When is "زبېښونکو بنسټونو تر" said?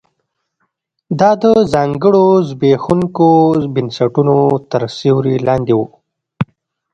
2.49-4.81